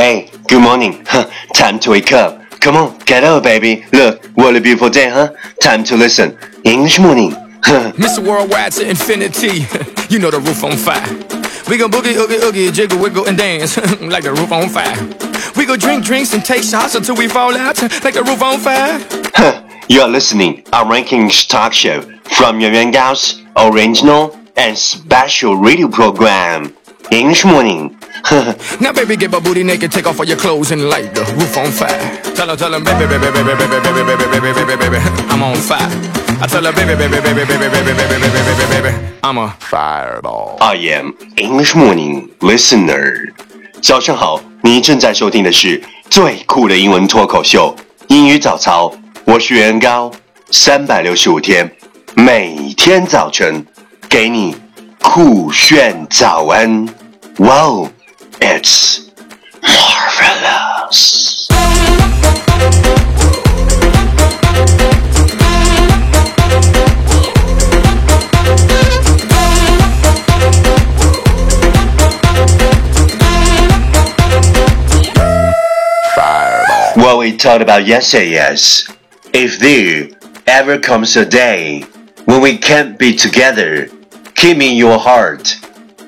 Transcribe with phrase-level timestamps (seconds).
[0.00, 1.04] Hey, good morning.
[1.06, 2.40] Huh, time to wake up.
[2.58, 3.84] Come on, get up, baby.
[3.92, 5.34] Look, what a beautiful day, huh?
[5.60, 6.38] Time to listen.
[6.64, 7.32] English morning.
[8.00, 8.26] Mr.
[8.26, 9.66] Worldwide to infinity.
[10.08, 11.06] you know the roof on fire.
[11.68, 14.96] We gon' boogie, oogie, oogie, jiggle, wiggle, and dance like the roof on fire.
[15.54, 18.58] We go drink drinks and take shots until we fall out like the roof on
[18.58, 18.98] fire.
[19.34, 19.68] Huh.
[19.90, 26.74] You are listening our rankings talk show from Yuan Gao's original and special radio program.
[27.12, 27.99] English morning.
[28.30, 28.54] Huh.
[28.78, 31.56] Now, baby, get my booty naked, take off all your clothes and light the roof
[31.58, 31.98] on fire.
[32.36, 34.98] Tell her, tell her, baby, baby, baby, baby, baby, baby, baby, baby, baby, baby,
[35.28, 35.90] I'm on fire.
[36.40, 38.92] I tell her, baby, baby, baby, baby, baby, baby, baby, baby, baby, baby,
[39.24, 40.58] I'm a fireball.
[40.60, 43.32] I am English morning listener.
[43.82, 47.74] 早上好，你正在收听的是最酷的英文脱口秀——
[48.06, 48.92] 英语早操。
[49.24, 50.10] 我是袁高，
[50.52, 51.68] 三百六十五天，
[52.14, 53.66] 每天早晨
[54.08, 54.54] 给你
[55.02, 56.86] 酷炫早安。
[57.38, 57.88] Wow,
[58.40, 59.10] it's
[59.62, 61.48] marvelous.
[76.96, 78.88] What we talked about yesterday is
[79.32, 80.10] if there
[80.46, 81.82] ever comes a day
[82.24, 83.88] when we can't be together,
[84.34, 85.56] keep me in your heart.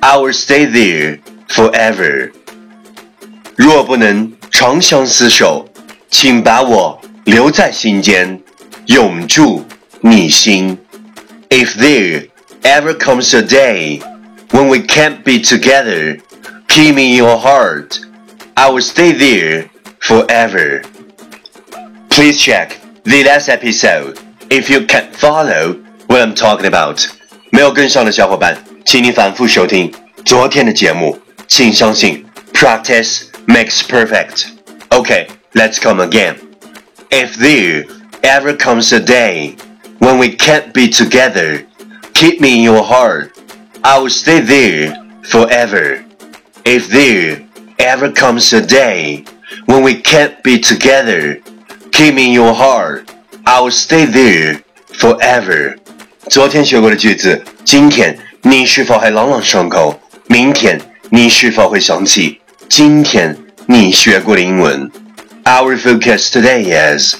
[0.02, 1.18] I will stay there
[1.51, 2.31] forever.
[3.55, 5.67] 若不能长相厮守，
[6.09, 8.39] 请把我留在心间，
[8.85, 9.65] 永驻
[10.01, 10.77] 你心。
[11.49, 12.29] If there
[12.63, 14.01] ever comes a day
[14.51, 16.19] when we can't be together,
[16.67, 17.99] keep me in your heart.
[18.55, 19.69] I will stay there
[19.99, 20.83] forever.
[22.09, 22.71] Please check
[23.03, 24.17] the last episode
[24.49, 25.77] if you can follow
[26.07, 27.05] what I'm talking about.
[27.49, 29.91] 没有跟上的小伙伴，请你反复收听
[30.25, 31.17] 昨天的节目。
[31.47, 34.47] 请相信，practice makes perfect.
[34.89, 36.35] Okay, let's come again.
[37.09, 37.85] If there
[38.21, 39.55] ever comes a day
[39.99, 41.65] when we can't be together,
[42.13, 43.31] keep me in your heart.
[43.83, 46.03] I will stay there forever.
[46.65, 47.43] If there
[47.79, 49.23] ever comes a day
[49.65, 51.39] when we can't be together,
[51.91, 53.09] keep me in your heart.
[53.45, 55.77] I will stay there forever.
[56.29, 59.97] 昨天学过的句子，今天你是否还朗朗上口？
[60.27, 60.81] 明天
[61.11, 64.91] 你是否会想起今天你学过的英文？
[65.43, 66.65] Our focus today
[66.97, 67.15] is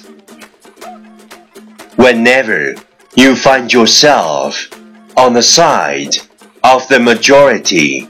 [1.96, 2.76] whenever
[3.16, 4.68] you find yourself
[5.16, 6.20] on the side
[6.62, 8.08] of the majority,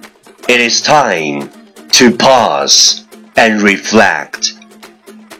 [0.47, 1.49] it is time
[1.91, 3.03] to pause
[3.35, 4.53] and reflect.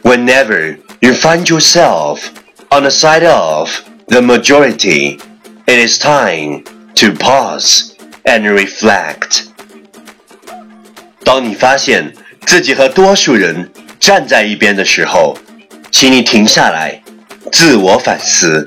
[0.02, 2.30] Whenever you find yourself
[2.70, 3.70] on the side of
[4.06, 5.20] the majority,
[5.66, 7.94] it is time to pause
[8.24, 9.51] and reflect.
[11.24, 12.12] 当你发现
[12.46, 15.36] 自己和多数人站在一边的时候，
[15.90, 17.02] 请你停下来，
[17.52, 18.66] 自我反思。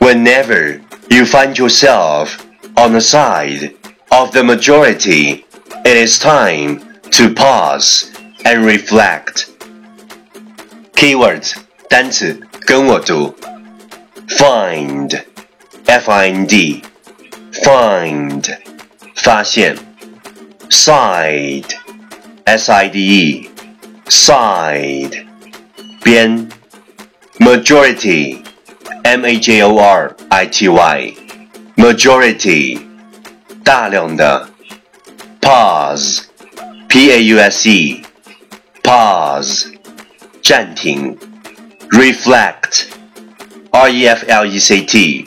[0.00, 2.30] Whenever you find yourself
[2.74, 3.72] on the side
[4.08, 5.44] of the majority,
[5.84, 6.80] it is time
[7.10, 8.06] to pause
[8.44, 9.46] and reflect.
[10.94, 11.52] Keywords
[11.88, 13.34] 单词跟我读，
[14.28, 15.20] find,
[15.86, 16.82] f-i-n-d,
[17.52, 18.56] find
[19.14, 19.76] 发现
[20.73, 21.75] side,
[22.47, 23.49] s i d e,
[24.09, 25.23] side,
[26.03, 26.49] 边.
[27.39, 31.13] m a j o r i t y,
[31.75, 32.81] majority,
[33.63, 34.49] 大量的
[35.39, 36.23] ，pause,
[36.87, 38.01] p a u s e,
[38.81, 39.67] pause,
[40.41, 41.15] 暂停
[41.91, 42.85] ，reflect,
[43.69, 45.25] r e f l e c t,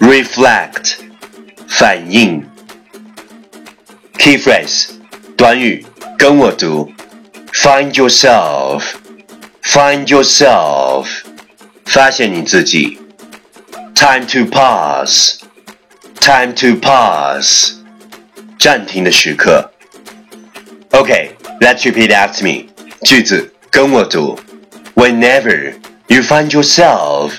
[0.00, 0.96] reflect,
[1.68, 2.53] 反应。
[4.23, 4.89] Key phrase
[5.37, 5.85] 短语
[6.17, 6.91] 跟我读，
[7.53, 8.83] find yourself,
[9.63, 11.05] find yourself
[11.85, 12.99] 发现你自己，
[13.95, 15.35] time to pause,
[16.19, 17.73] time to pause
[18.59, 19.71] 暂停的时刻。
[20.91, 21.31] Okay,
[21.61, 22.67] let's repeat after me.
[23.03, 24.37] 句子跟我读，
[24.95, 25.75] Whenever
[26.07, 27.31] you find yourself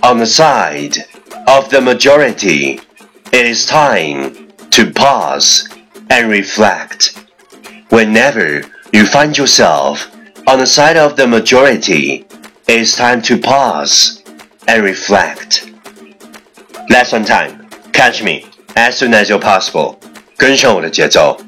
[0.00, 1.04] on the side
[1.46, 2.80] of the majority,
[3.30, 4.32] it is time
[4.70, 5.64] to pause
[6.10, 7.18] and reflect.
[7.90, 10.10] Whenever you find yourself
[10.46, 12.26] on the side of the majority,
[12.68, 14.22] it is time to pause
[14.66, 15.70] and reflect.
[16.88, 17.68] Lesson time.
[17.92, 18.46] Catch me
[18.76, 19.98] as soon as you're possible.
[20.36, 21.38] 跟上我的节奏。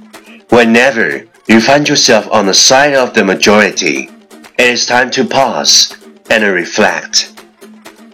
[0.49, 4.09] Whenever you find yourself on the side of the majority,
[4.56, 5.91] it is time to pause
[6.31, 7.33] and reflect.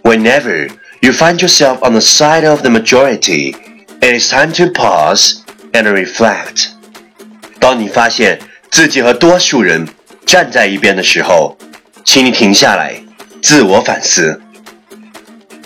[0.03, 0.69] Whenever
[1.03, 3.55] you find yourself on the side of the majority,
[4.01, 5.45] it is time to pause
[5.84, 6.70] and reflect.
[7.60, 8.40] 当你发现
[8.70, 9.88] 自己和多数人
[10.26, 11.58] 站在一边的时候，
[12.04, 13.02] 请你停下来，
[13.42, 14.42] 自我反思。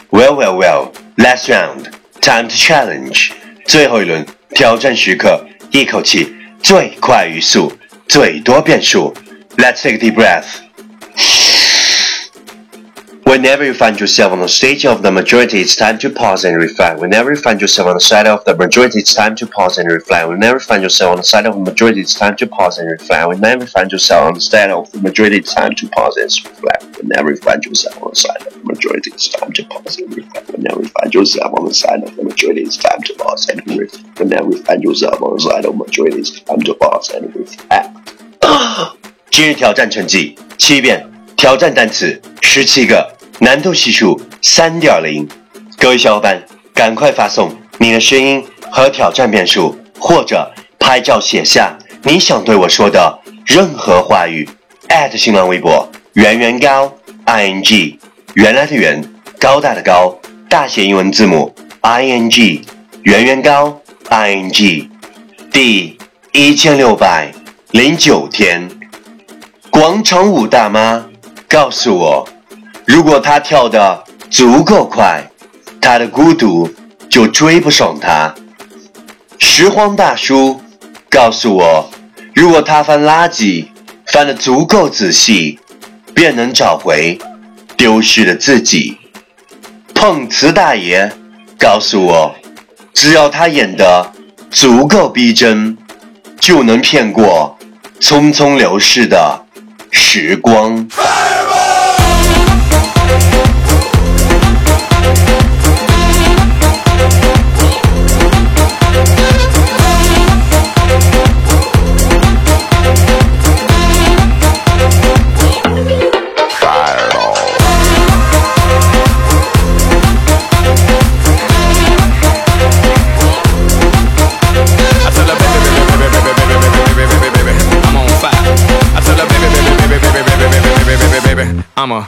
[0.10, 0.92] Well, well, well.
[1.18, 1.86] Last round,
[2.22, 3.31] time to challenge.
[3.66, 7.72] 最后一轮挑战时刻，一口气最快语速，
[8.07, 9.14] 最多变数。
[9.57, 10.70] Let's take a deep breath.
[13.31, 16.56] Whenever you find yourself on the stage of the majority, it's time to pause and
[16.56, 16.99] reflect.
[17.00, 19.91] Whenever you find yourself on the side of the majority, it's time to pause and
[19.91, 20.29] reflect.
[20.29, 22.91] Whenever you find yourself on the side of the majority, it's time to pause and
[22.91, 23.32] reflect.
[23.32, 26.31] Whenever you find yourself on the side of the majority, it's time to pause and
[26.35, 26.99] reflect.
[26.99, 30.17] Whenever you find yourself on the side of the majority, it's time to pause and
[30.17, 30.50] reflect.
[30.50, 33.67] Whenever you find yourself on the side of the majority, it's time to pause and
[33.76, 34.19] reflect.
[34.19, 37.35] Whenever you find yourself on the side of the majority, it's time to pause and
[37.35, 37.91] reflect.
[39.31, 41.06] 今日挑战成绩七遍，
[41.37, 43.14] 挑战单词十七个。
[43.44, 45.28] 难度系数三点零，
[45.80, 46.44] 各位小伙伴，
[46.76, 54.48] 赶快发送你的声音和挑战变数，或者拍照写下你想对我说的任何话语。
[55.18, 56.94] 新浪微博圆圆高
[57.26, 58.00] i n g，
[58.36, 59.04] 原来的圆，
[59.40, 60.16] 高大的高，
[60.48, 61.52] 大写英文字母
[61.82, 62.62] i n g，
[63.02, 64.88] 圆圆高 i n g，
[65.52, 65.98] 第
[66.32, 67.32] 一千六百
[67.72, 68.70] 零九天，
[69.72, 71.04] 广场舞大妈
[71.50, 72.28] 告诉我。
[72.92, 75.24] 如果他跳得足够快，
[75.80, 76.70] 他的孤独
[77.10, 78.36] 就追不上他。
[79.40, 80.60] 拾荒大叔
[81.10, 81.90] 告诉我，
[82.36, 83.68] 如果他翻垃圾
[84.08, 85.58] 翻得足够仔细，
[86.14, 87.18] 便能找回
[87.78, 88.98] 丢失的自己。
[89.96, 91.10] 碰瓷大爷
[91.58, 92.36] 告诉我，
[92.94, 94.12] 只要他演得
[94.50, 95.78] 足够逼真，
[96.42, 97.58] 就能骗过
[98.02, 99.46] 匆匆流逝的
[99.92, 100.86] 时光。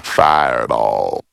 [0.03, 1.25] Fireball.